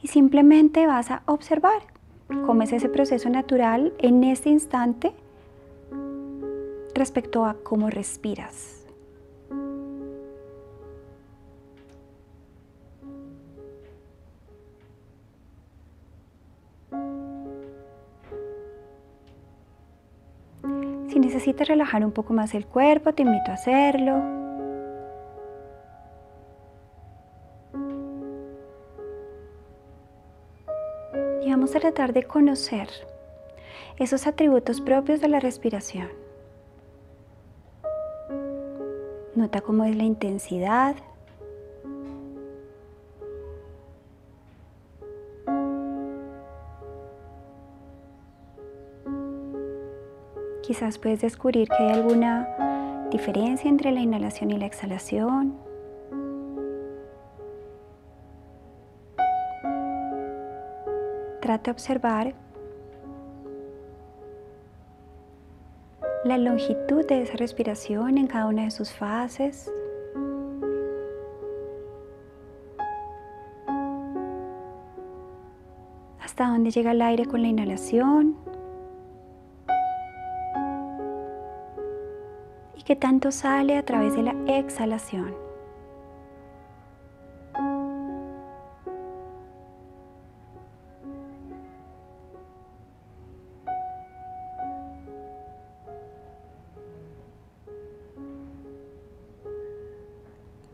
y 0.01 0.07
simplemente 0.07 0.87
vas 0.87 1.11
a 1.11 1.25
observar 1.27 1.83
cómo 2.47 2.63
es 2.63 2.73
ese 2.73 2.89
proceso 2.89 3.29
natural 3.29 3.93
en 3.99 4.23
este 4.23 4.49
instante 4.49 5.13
respecto 6.95 7.45
a 7.45 7.55
cómo 7.55 7.91
respiras. 7.91 8.82
Necesitas 21.23 21.69
relajar 21.69 22.05
un 22.05 22.13
poco 22.13 22.35
más 22.35 22.55
el 22.55 22.67
cuerpo, 22.67 23.15
te 23.15 23.23
invito 23.23 23.51
a 23.51 23.55
hacerlo. 23.55 24.19
Y 31.43 31.51
vamos 31.51 31.75
a 31.75 31.81
tratar 31.81 32.13
de 32.13 32.25
conocer 32.25 32.89
esos 33.99 34.27
atributos 34.27 34.81
propios 34.81 35.21
de 35.21 35.29
la 35.29 35.41
respiración. 35.41 36.09
Nota 39.35 39.61
cómo 39.61 39.85
es 39.85 39.97
la 39.97 40.05
intensidad. 40.05 40.97
Puedes 50.83 51.21
descubrir 51.21 51.69
que 51.69 51.77
hay 51.77 51.91
alguna 51.91 53.09
diferencia 53.09 53.71
entre 53.71 53.93
la 53.93 54.01
inhalación 54.01 54.51
y 54.51 54.59
la 54.59 54.67
exhalación. 54.67 55.55
Trata 61.41 61.63
de 61.63 61.71
observar 61.71 62.35
la 66.25 66.37
longitud 66.37 67.07
de 67.07 67.23
esa 67.23 67.37
respiración 67.37 68.19
en 68.19 68.27
cada 68.27 68.47
una 68.47 68.65
de 68.65 68.73
sus 68.73 68.93
fases. 68.93 69.73
Hasta 76.21 76.49
dónde 76.49 76.73
llega 76.73 76.91
el 76.91 77.03
aire 77.03 77.27
con 77.27 77.41
la 77.41 77.49
inhalación. 77.49 78.52
Tanto 83.01 83.33
sale 83.33 83.77
a 83.77 83.83
través 83.85 84.15
de 84.15 84.23
la 84.23 84.35
exhalación. 84.47 85.35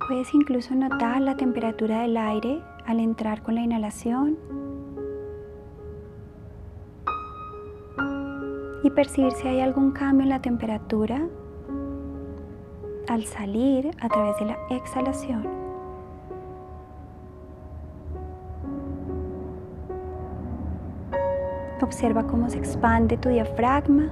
Puedes 0.06 0.34
incluso 0.34 0.75
notar 0.75 1.20
la 1.20 1.37
temperatura 1.37 2.02
del 2.02 2.16
aire 2.16 2.62
al 2.87 3.00
entrar 3.00 3.42
con 3.42 3.54
la 3.54 3.62
inhalación 3.62 4.38
y 8.82 8.90
percibir 8.90 9.32
si 9.32 9.48
hay 9.48 9.60
algún 9.60 9.92
cambio 9.92 10.25
en 10.25 10.30
la 10.30 10.42
temperatura 10.42 11.26
al 13.08 13.24
salir 13.24 13.90
a 14.00 14.08
través 14.08 14.38
de 14.38 14.46
la 14.46 14.58
exhalación. 14.70 15.46
Observa 21.80 22.26
cómo 22.26 22.50
se 22.50 22.58
expande 22.58 23.16
tu 23.16 23.28
diafragma 23.28 24.10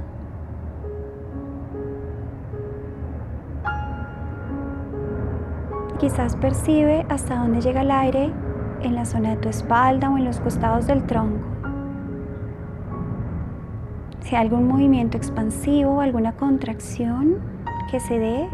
Quizás 5.99 6.37
percibe 6.37 7.07
hasta 7.09 7.37
dónde 7.37 7.63
llega 7.63 7.81
el 7.81 7.91
aire 7.91 8.31
en 8.83 8.95
la 8.95 9.07
zona 9.07 9.31
de 9.31 9.37
tu 9.37 9.49
espalda 9.49 10.11
o 10.11 10.19
en 10.19 10.27
los 10.27 10.41
costados 10.41 10.87
del 10.87 11.07
tronco. 11.07 11.43
Si 14.21 14.37
hay 14.37 14.43
algún 14.43 14.69
movimiento 14.69 15.17
expansivo 15.17 15.93
o 15.93 16.01
alguna 16.03 16.33
contracción 16.37 17.39
que 17.91 17.99
se 18.01 18.19
dé 18.19 18.49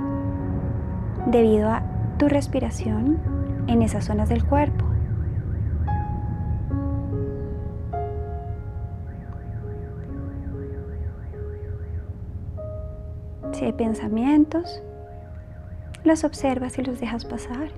debido 1.27 1.69
a 1.71 1.83
tu 2.19 2.29
respiración 2.29 3.19
en 3.67 3.83
esas 3.83 4.05
zonas 4.05 4.29
del 4.29 4.45
cuerpo. 4.45 4.85
Si 13.53 13.65
hay 13.65 13.73
pensamientos, 13.73 14.83
los 16.05 16.25
observas 16.25 16.79
y 16.79 16.83
los 16.83 16.99
dejas 17.01 17.25
pasar. 17.25 17.71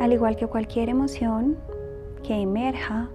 Al 0.00 0.12
igual 0.12 0.36
que 0.36 0.46
cualquier 0.46 0.88
emoción 0.88 1.56
que 2.22 2.34
emerja, 2.34 3.08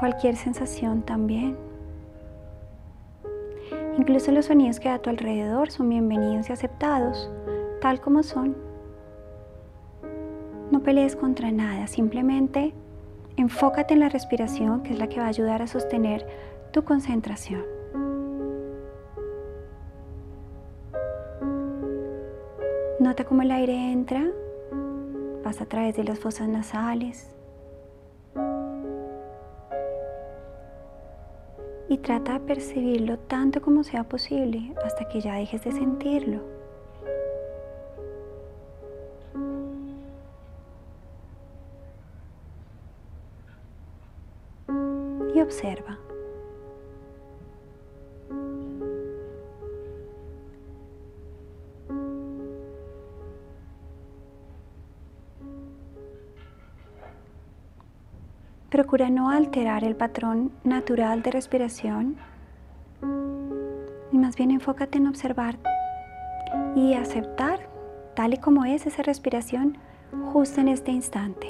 cualquier 0.00 0.36
sensación 0.36 1.02
también. 1.02 1.65
Incluso 3.98 4.30
los 4.30 4.46
sonidos 4.46 4.78
que 4.78 4.88
a 4.88 4.98
tu 4.98 5.08
alrededor 5.08 5.70
son 5.70 5.88
bienvenidos 5.88 6.50
y 6.50 6.52
aceptados, 6.52 7.30
tal 7.80 8.00
como 8.00 8.22
son. 8.22 8.56
No 10.70 10.80
pelees 10.82 11.16
contra 11.16 11.50
nada, 11.50 11.86
simplemente 11.86 12.74
enfócate 13.36 13.94
en 13.94 14.00
la 14.00 14.08
respiración, 14.08 14.82
que 14.82 14.92
es 14.92 14.98
la 14.98 15.08
que 15.08 15.20
va 15.20 15.26
a 15.26 15.28
ayudar 15.28 15.62
a 15.62 15.66
sostener 15.66 16.26
tu 16.72 16.84
concentración. 16.84 17.64
Nota 23.00 23.24
cómo 23.24 23.42
el 23.42 23.50
aire 23.50 23.92
entra, 23.92 24.26
pasa 25.42 25.64
a 25.64 25.68
través 25.68 25.96
de 25.96 26.04
las 26.04 26.18
fosas 26.18 26.48
nasales 26.48 27.35
y 31.88 31.98
trata 31.98 32.34
de 32.34 32.40
percibirlo 32.40 33.18
tanto 33.18 33.62
como 33.62 33.84
sea 33.84 34.04
posible 34.04 34.74
hasta 34.84 35.08
que 35.08 35.20
ya 35.20 35.34
dejes 35.34 35.64
de 35.64 35.72
sentirlo. 35.72 36.40
Y 45.34 45.40
observa. 45.40 45.98
Procura 58.76 59.08
no 59.08 59.30
alterar 59.30 59.84
el 59.84 59.96
patrón 59.96 60.52
natural 60.62 61.22
de 61.22 61.30
respiración 61.30 62.16
y 64.12 64.18
más 64.18 64.36
bien 64.36 64.50
enfócate 64.50 64.98
en 64.98 65.06
observar 65.06 65.56
y 66.74 66.92
aceptar 66.92 67.70
tal 68.14 68.34
y 68.34 68.36
como 68.36 68.66
es 68.66 68.84
esa 68.84 69.02
respiración 69.02 69.78
justo 70.30 70.60
en 70.60 70.68
este 70.68 70.90
instante. 70.90 71.46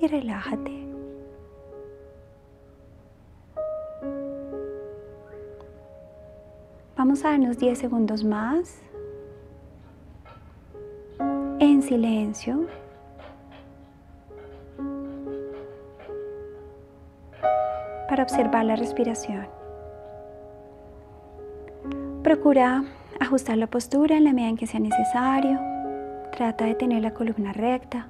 Y 0.00 0.08
relájate. 0.08 0.88
Vamos 6.96 7.24
a 7.24 7.30
darnos 7.30 7.56
10 7.56 7.78
segundos 7.78 8.24
más 8.24 8.89
silencio. 11.90 12.68
para 18.08 18.24
observar 18.24 18.64
la 18.64 18.74
respiración. 18.74 19.46
Procura 22.24 22.82
ajustar 23.20 23.56
la 23.56 23.68
postura 23.68 24.16
en 24.16 24.24
la 24.24 24.32
medida 24.32 24.48
en 24.48 24.56
que 24.56 24.66
sea 24.66 24.80
necesario. 24.80 25.60
Trata 26.32 26.64
de 26.64 26.74
tener 26.74 27.02
la 27.02 27.14
columna 27.14 27.52
recta. 27.52 28.08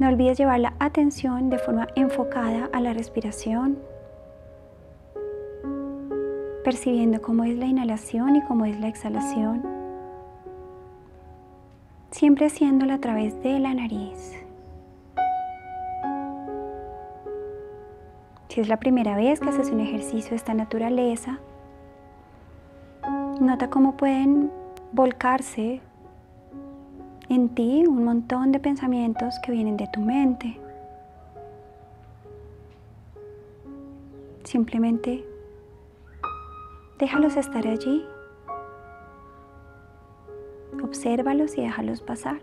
No 0.00 0.08
olvides 0.08 0.36
llevar 0.36 0.58
la 0.58 0.74
atención 0.80 1.48
de 1.48 1.58
forma 1.58 1.86
enfocada 1.94 2.68
a 2.72 2.80
la 2.80 2.92
respiración, 2.92 3.78
percibiendo 6.64 7.22
cómo 7.22 7.44
es 7.44 7.56
la 7.56 7.66
inhalación 7.66 8.34
y 8.34 8.42
cómo 8.42 8.64
es 8.64 8.80
la 8.80 8.88
exhalación, 8.88 9.75
siempre 12.16 12.46
haciéndola 12.46 12.94
a 12.94 12.98
través 12.98 13.42
de 13.42 13.58
la 13.58 13.74
nariz. 13.74 14.32
Si 18.48 18.62
es 18.62 18.68
la 18.68 18.78
primera 18.78 19.16
vez 19.16 19.38
que 19.38 19.50
haces 19.50 19.68
un 19.68 19.80
ejercicio 19.80 20.30
de 20.30 20.36
esta 20.36 20.54
naturaleza, 20.54 21.40
nota 23.38 23.68
cómo 23.68 23.98
pueden 23.98 24.50
volcarse 24.92 25.82
en 27.28 27.50
ti 27.50 27.84
un 27.86 28.02
montón 28.02 28.50
de 28.50 28.60
pensamientos 28.60 29.34
que 29.44 29.52
vienen 29.52 29.76
de 29.76 29.86
tu 29.92 30.00
mente. 30.00 30.58
Simplemente 34.44 35.22
déjalos 36.98 37.36
estar 37.36 37.66
allí, 37.66 38.06
obsérvalos 40.86 41.58
y 41.58 41.62
déjalos 41.62 42.00
pasar 42.00 42.40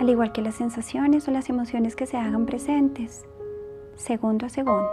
al 0.00 0.08
igual 0.08 0.32
que 0.32 0.40
las 0.40 0.54
sensaciones 0.54 1.28
o 1.28 1.30
las 1.30 1.50
emociones 1.50 1.94
que 1.94 2.06
se 2.06 2.16
hagan 2.16 2.46
presentes, 2.46 3.26
segundo 3.96 4.46
a 4.46 4.48
segundo. 4.48 4.90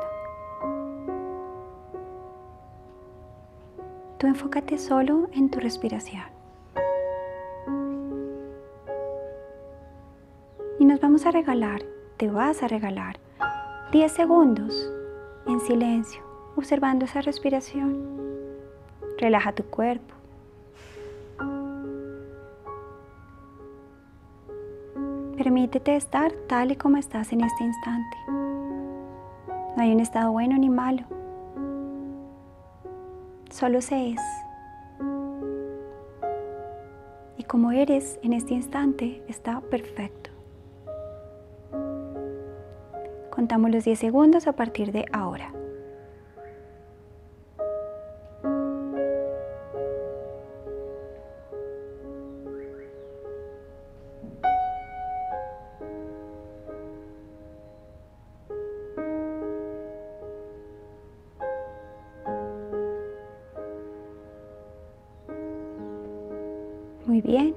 Tú 4.17 4.27
enfócate 4.27 4.77
solo 4.77 5.29
en 5.31 5.49
tu 5.49 5.61
respiración. 5.61 6.23
Y 10.77 10.85
nos 10.85 10.99
vamos 10.99 11.25
a 11.25 11.31
regalar, 11.31 11.83
te 12.17 12.29
vas 12.29 12.61
a 12.61 12.67
regalar 12.67 13.17
10 13.93 14.11
segundos 14.11 14.91
en 15.47 15.61
silencio, 15.61 16.21
observando 16.57 17.05
esa 17.05 17.21
respiración. 17.21 18.17
Relaja 19.17 19.53
tu 19.53 19.63
cuerpo. 19.63 20.16
Permítete 25.37 25.95
estar 25.95 26.31
tal 26.49 26.71
y 26.71 26.75
como 26.75 26.97
estás 26.97 27.31
en 27.31 27.41
este 27.41 27.63
instante. 27.63 28.17
No 28.27 29.75
hay 29.77 29.91
un 29.91 29.99
estado 29.99 30.31
bueno 30.31 30.57
ni 30.57 30.67
malo. 30.67 31.03
Solo 33.51 33.81
se 33.81 34.13
es. 34.13 34.21
Y 37.37 37.43
como 37.43 37.71
eres 37.71 38.19
en 38.23 38.33
este 38.33 38.55
instante 38.55 39.23
está 39.27 39.61
perfecto. 39.61 40.31
Contamos 43.29 43.69
los 43.69 43.83
10 43.83 43.99
segundos 43.99 44.47
a 44.47 44.53
partir 44.53 44.91
de 44.91 45.05
ahora. 45.13 45.53
Muy 67.17 67.33
bien. 67.33 67.55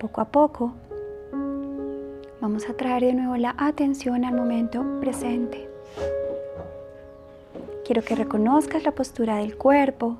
Poco 0.00 0.20
a 0.20 0.24
poco 0.24 0.72
vamos 2.40 2.68
a 2.68 2.74
traer 2.74 3.04
de 3.04 3.14
nuevo 3.14 3.36
la 3.36 3.54
atención 3.56 4.24
al 4.24 4.34
momento 4.34 4.84
presente. 4.98 5.68
Quiero 7.84 8.02
que 8.02 8.16
reconozcas 8.16 8.82
la 8.82 8.90
postura 8.90 9.36
del 9.36 9.56
cuerpo. 9.56 10.16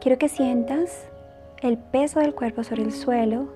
Quiero 0.00 0.18
que 0.18 0.28
sientas 0.28 1.06
el 1.62 1.78
peso 1.78 2.18
del 2.18 2.34
cuerpo 2.34 2.64
sobre 2.64 2.82
el 2.82 2.90
suelo 2.90 3.46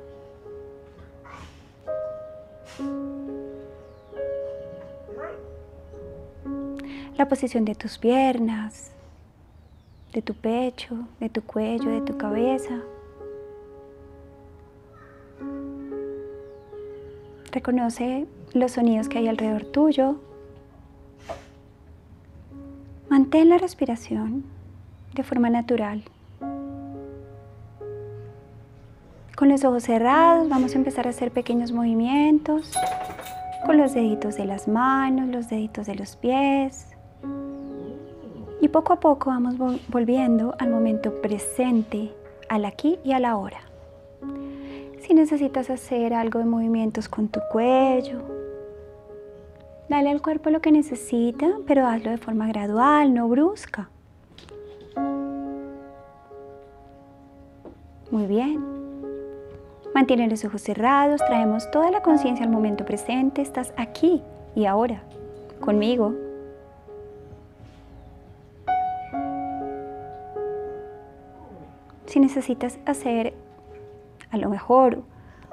la 7.23 7.29
posición 7.29 7.65
de 7.65 7.77
tus 7.77 7.99
piernas, 7.99 8.91
de 10.13 10.23
tu 10.23 10.35
pecho, 10.35 11.07
de 11.21 11.29
tu 11.29 11.41
cuello, 11.41 11.89
de 11.89 12.01
tu 12.01 12.19
cabeza. 12.19 12.81
Reconoce 17.53 18.27
los 18.55 18.73
sonidos 18.73 19.09
que 19.09 19.19
hay 19.19 19.29
alrededor 19.29 19.65
tuyo. 19.67 20.17
Mantén 23.09 23.51
la 23.51 23.59
respiración 23.59 24.43
de 25.15 25.23
forma 25.23 25.49
natural. 25.49 26.03
Con 29.37 29.49
los 29.49 29.65
ojos 29.65 29.85
cerrados 29.85 30.49
vamos 30.49 30.75
a 30.75 30.79
empezar 30.79 31.07
a 31.07 31.11
hacer 31.11 31.31
pequeños 31.31 31.71
movimientos 31.71 32.73
con 33.65 33.77
los 33.77 33.95
deditos 33.95 34.35
de 34.35 34.45
las 34.45 34.67
manos, 34.67 35.29
los 35.29 35.49
deditos 35.49 35.87
de 35.87 35.95
los 35.95 36.17
pies. 36.17 36.92
Poco 38.73 38.95
a 38.95 39.01
poco 39.01 39.29
vamos 39.29 39.57
volviendo 39.89 40.55
al 40.59 40.71
momento 40.71 41.21
presente, 41.21 42.11
al 42.49 42.65
aquí 42.65 42.99
y 43.05 43.13
a 43.13 43.21
la 43.21 43.37
hora. 43.37 43.61
Si 45.01 45.13
necesitas 45.13 45.69
hacer 45.69 46.15
algo 46.15 46.39
de 46.39 46.47
movimientos 46.47 47.07
con 47.07 47.29
tu 47.29 47.41
cuello, 47.51 48.23
dale 49.91 50.09
al 50.09 50.23
cuerpo 50.23 50.49
lo 50.49 50.63
que 50.63 50.73
necesita, 50.73 51.51
pero 51.67 51.87
hazlo 51.87 52.13
de 52.13 52.17
forma 52.17 52.49
gradual, 52.49 53.13
no 53.13 53.29
brusca. 53.29 53.91
Muy 58.11 58.27
bien. 58.27 58.65
Mantiene 59.95 60.29
los 60.29 60.47
ojos 60.47 60.63
cerrados, 60.63 61.21
traemos 61.27 61.71
toda 61.71 61.91
la 61.91 62.01
conciencia 62.01 62.47
al 62.47 62.51
momento 62.51 62.87
presente, 62.87 63.43
estás 63.43 63.75
aquí 63.77 64.23
y 64.55 64.65
ahora, 64.65 65.03
conmigo, 65.61 66.15
Si 72.13 72.21
necesitas 72.21 72.79
hacer 72.85 73.33
a 74.31 74.37
lo 74.37 74.51
mejor 74.51 75.03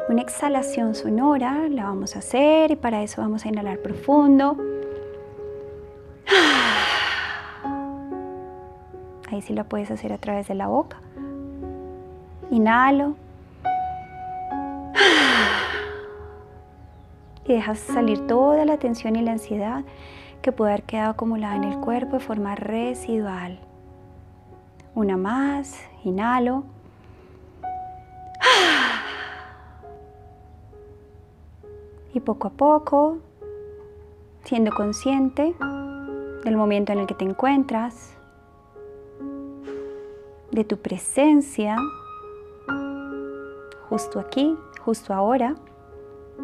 una 0.10 0.22
exhalación 0.22 0.94
sonora, 0.94 1.70
la 1.70 1.86
vamos 1.86 2.18
a 2.18 2.20
hacer 2.20 2.72
y 2.72 2.76
para 2.76 3.02
eso 3.02 3.22
vamos 3.22 3.46
a 3.46 3.48
inhalar 3.48 3.80
profundo. 3.80 4.58
Ahí 9.32 9.42
sí 9.42 9.54
la 9.54 9.64
puedes 9.64 9.90
hacer 9.90 10.12
a 10.12 10.18
través 10.18 10.50
de 10.50 10.56
la 10.56 10.68
boca. 10.68 10.98
Inhalo. 12.52 13.16
Y 17.46 17.54
dejas 17.54 17.80
salir 17.80 18.28
toda 18.28 18.66
la 18.66 18.76
tensión 18.76 19.16
y 19.16 19.22
la 19.22 19.32
ansiedad 19.32 19.86
que 20.42 20.52
puede 20.52 20.74
haber 20.74 20.84
quedado 20.84 21.12
acumulada 21.12 21.56
en 21.56 21.64
el 21.64 21.80
cuerpo 21.80 22.18
de 22.18 22.20
forma 22.20 22.56
residual. 22.56 23.60
Una 24.94 25.16
más, 25.16 25.89
inhalo. 26.04 26.64
Y 32.12 32.20
poco 32.22 32.48
a 32.48 32.52
poco, 32.52 33.20
siendo 34.44 34.72
consciente 34.72 35.56
del 36.44 36.58
momento 36.58 36.92
en 36.92 37.00
el 37.00 37.06
que 37.06 37.14
te 37.14 37.24
encuentras, 37.24 38.18
de 40.52 40.64
tu 40.64 40.78
presencia, 40.78 41.78
justo 43.90 44.20
aquí, 44.20 44.58
justo 44.84 45.14
ahora, 45.14 45.56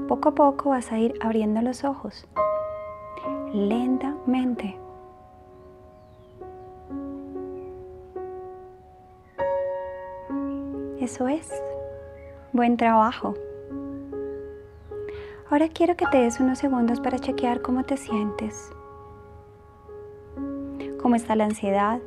poco 0.08 0.30
a 0.30 0.36
poco 0.36 0.70
vas 0.70 0.92
a 0.92 1.00
ir 1.00 1.16
abriendo 1.22 1.62
los 1.62 1.84
ojos, 1.84 2.28
lentamente. 3.54 4.85
Eso 11.06 11.28
es. 11.28 11.48
Buen 12.52 12.78
trabajo. 12.78 13.36
Ahora 15.52 15.68
quiero 15.68 15.96
que 15.96 16.08
te 16.08 16.18
des 16.18 16.40
unos 16.40 16.58
segundos 16.58 17.00
para 17.00 17.20
chequear 17.20 17.62
cómo 17.62 17.84
te 17.84 17.96
sientes, 17.96 18.72
cómo 21.00 21.14
está 21.14 21.36
la 21.36 21.46
ansiedad. 21.46 22.00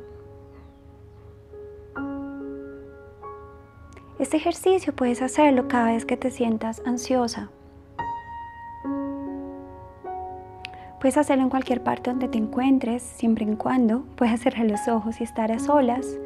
Este 4.19 4.35
ejercicio 4.35 4.93
puedes 4.93 5.21
hacerlo 5.21 5.69
cada 5.69 5.93
vez 5.93 6.03
que 6.03 6.17
te 6.17 6.29
sientas 6.29 6.81
ansiosa. 6.85 7.49
Puedes 10.99 11.15
hacerlo 11.15 11.43
en 11.43 11.49
cualquier 11.49 11.81
parte 11.81 12.09
donde 12.09 12.27
te 12.27 12.37
encuentres, 12.37 13.01
siempre 13.01 13.45
y 13.45 13.55
cuando 13.55 14.01
puedas 14.17 14.41
cerrar 14.41 14.65
los 14.65 14.89
ojos 14.89 15.21
y 15.21 15.23
estar 15.23 15.53
a 15.53 15.59
solas 15.59 16.17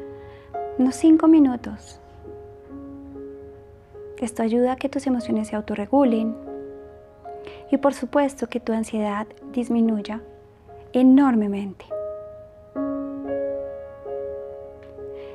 unos 0.76 0.96
5 0.96 1.28
minutos. 1.28 2.00
Esto 4.20 4.42
ayuda 4.42 4.72
a 4.72 4.76
que 4.76 4.88
tus 4.88 5.06
emociones 5.06 5.48
se 5.48 5.56
autorregulen 5.56 6.36
y 7.70 7.76
por 7.78 7.94
supuesto 7.94 8.48
que 8.48 8.60
tu 8.60 8.72
ansiedad 8.72 9.26
disminuya 9.52 10.20
enormemente. 10.92 11.84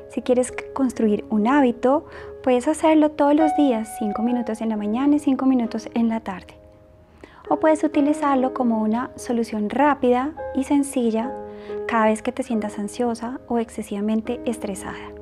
Si 0.10 0.22
quieres 0.22 0.52
construir 0.74 1.24
un 1.30 1.48
hábito, 1.48 2.06
puedes 2.42 2.68
hacerlo 2.68 3.12
todos 3.12 3.36
los 3.36 3.56
días, 3.56 3.96
5 4.00 4.22
minutos 4.24 4.62
en 4.62 4.70
la 4.70 4.78
mañana 4.78 5.18
y 5.18 5.20
5 5.20 5.46
minutos 5.46 5.88
en 5.94 6.10
la 6.10 6.22
tarde. 6.22 6.56
O 7.48 7.60
puedes 7.60 7.84
utilizarlo 7.84 8.54
como 8.54 8.82
una 8.82 9.12
solución 9.16 9.70
rápida 9.70 10.32
y 10.56 10.64
sencilla 10.64 11.32
cada 11.88 12.06
vez 12.06 12.22
que 12.22 12.32
te 12.32 12.44
sientas 12.44 12.80
ansiosa 12.80 13.40
o 13.48 13.60
excesivamente 13.60 14.40
estresada. 14.46 15.19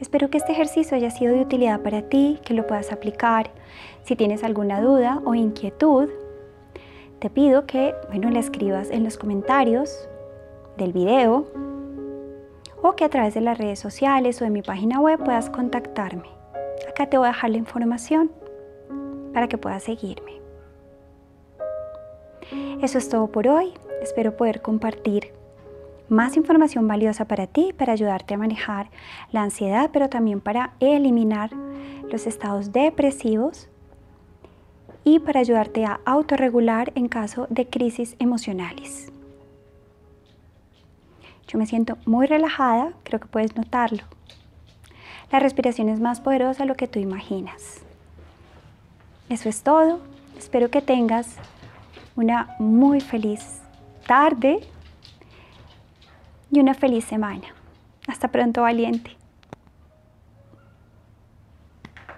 Espero 0.00 0.30
que 0.30 0.38
este 0.38 0.52
ejercicio 0.52 0.96
haya 0.96 1.10
sido 1.10 1.34
de 1.34 1.42
utilidad 1.42 1.82
para 1.82 2.02
ti, 2.02 2.38
que 2.42 2.54
lo 2.54 2.66
puedas 2.66 2.90
aplicar. 2.90 3.50
Si 4.02 4.16
tienes 4.16 4.42
alguna 4.42 4.80
duda 4.80 5.20
o 5.26 5.34
inquietud, 5.34 6.08
te 7.18 7.28
pido 7.28 7.66
que 7.66 7.94
bueno, 8.08 8.30
la 8.30 8.38
escribas 8.38 8.90
en 8.90 9.04
los 9.04 9.18
comentarios 9.18 10.08
del 10.78 10.94
video 10.94 11.46
o 12.82 12.96
que 12.96 13.04
a 13.04 13.10
través 13.10 13.34
de 13.34 13.42
las 13.42 13.58
redes 13.58 13.78
sociales 13.78 14.40
o 14.40 14.44
de 14.44 14.50
mi 14.50 14.62
página 14.62 15.00
web 15.00 15.22
puedas 15.22 15.50
contactarme. 15.50 16.30
Acá 16.88 17.10
te 17.10 17.18
voy 17.18 17.26
a 17.26 17.32
dejar 17.32 17.50
la 17.50 17.58
información 17.58 18.32
para 19.34 19.48
que 19.48 19.58
puedas 19.58 19.82
seguirme. 19.82 20.40
Eso 22.80 22.96
es 22.96 23.10
todo 23.10 23.26
por 23.26 23.46
hoy. 23.48 23.74
Espero 24.00 24.34
poder 24.34 24.62
compartir 24.62 25.39
más 26.10 26.36
información 26.36 26.86
valiosa 26.86 27.24
para 27.24 27.46
ti, 27.46 27.72
para 27.72 27.92
ayudarte 27.92 28.34
a 28.34 28.38
manejar 28.38 28.90
la 29.32 29.42
ansiedad, 29.42 29.90
pero 29.92 30.08
también 30.08 30.40
para 30.40 30.72
eliminar 30.80 31.50
los 32.10 32.26
estados 32.26 32.72
depresivos 32.72 33.68
y 35.04 35.20
para 35.20 35.40
ayudarte 35.40 35.84
a 35.84 36.00
autorregular 36.04 36.92
en 36.96 37.08
caso 37.08 37.46
de 37.48 37.66
crisis 37.66 38.16
emocionales. 38.18 39.10
Yo 41.46 41.58
me 41.58 41.66
siento 41.66 41.96
muy 42.06 42.26
relajada, 42.26 42.92
creo 43.04 43.20
que 43.20 43.26
puedes 43.26 43.56
notarlo. 43.56 44.02
La 45.32 45.38
respiración 45.38 45.88
es 45.88 46.00
más 46.00 46.20
poderosa 46.20 46.64
de 46.64 46.68
lo 46.68 46.74
que 46.74 46.88
tú 46.88 46.98
imaginas. 46.98 47.82
Eso 49.28 49.48
es 49.48 49.62
todo. 49.62 50.00
Espero 50.36 50.70
que 50.70 50.82
tengas 50.82 51.36
una 52.16 52.56
muy 52.58 53.00
feliz 53.00 53.60
tarde 54.06 54.60
y 56.50 56.60
una 56.60 56.74
feliz 56.74 57.04
semana. 57.04 57.46
Hasta 58.06 58.28
pronto, 58.28 58.62
valiente. 58.62 59.19